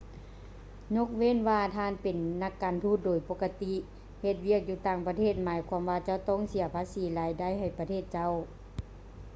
[0.97, 3.73] ຍົກເວັ້ນວ່າທ່ານເປັນນັກການທູດ ໂດຍປົກກະຕິ
[4.21, 8.31] ເຮັດວຽກຢູ່ຕ່າງປະເທດໝາຍຄວາມວ່າເຈົ້າຈະຕ້ອງເສຍພາສີລາຍໄດ້ໃຫ້ປະເທດເຈົ້າ